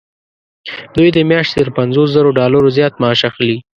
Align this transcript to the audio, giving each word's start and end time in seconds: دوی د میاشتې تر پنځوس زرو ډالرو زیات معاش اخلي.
دوی 0.95 1.09
د 1.13 1.17
میاشتې 1.31 1.55
تر 1.61 1.69
پنځوس 1.77 2.07
زرو 2.15 2.29
ډالرو 2.39 2.73
زیات 2.77 2.93
معاش 3.01 3.21
اخلي. 3.29 3.57